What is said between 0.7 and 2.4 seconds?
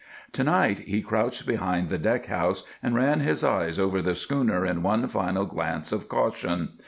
he crouched behind the deck